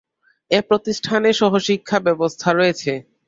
[0.51, 2.91] এ প্রতিষ্ঠানে সহ-শিক্ষা ব্যবস্থা রয়েছে।